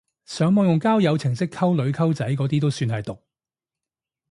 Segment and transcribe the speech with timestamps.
[0.25, 3.19] 上網用交友程式溝女溝仔嗰啲都算係毒！